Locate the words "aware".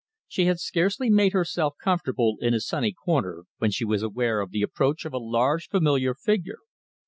4.01-4.39